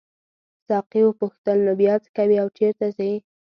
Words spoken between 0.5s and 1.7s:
ساقي وپوښتل